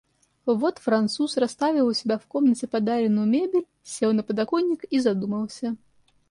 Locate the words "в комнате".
2.17-2.65